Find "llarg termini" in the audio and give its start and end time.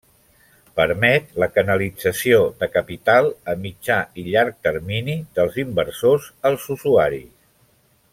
4.31-5.19